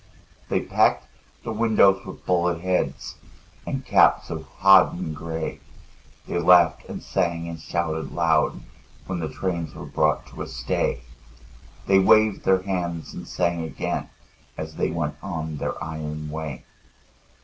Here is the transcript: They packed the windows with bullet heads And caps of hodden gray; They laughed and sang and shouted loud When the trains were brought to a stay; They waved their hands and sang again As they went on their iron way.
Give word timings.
They 0.49 0.61
packed 0.61 1.05
the 1.43 1.51
windows 1.53 2.03
with 2.07 2.25
bullet 2.25 2.61
heads 2.61 3.17
And 3.67 3.85
caps 3.85 4.31
of 4.31 4.45
hodden 4.45 5.13
gray; 5.13 5.59
They 6.27 6.39
laughed 6.39 6.89
and 6.89 7.03
sang 7.03 7.47
and 7.47 7.59
shouted 7.59 8.11
loud 8.11 8.61
When 9.05 9.19
the 9.19 9.29
trains 9.29 9.75
were 9.75 9.85
brought 9.85 10.25
to 10.29 10.41
a 10.41 10.47
stay; 10.47 11.01
They 11.85 11.99
waved 11.99 12.45
their 12.45 12.63
hands 12.63 13.13
and 13.13 13.27
sang 13.27 13.61
again 13.61 14.09
As 14.57 14.75
they 14.75 14.89
went 14.89 15.17
on 15.21 15.57
their 15.57 15.77
iron 15.83 16.31
way. 16.31 16.63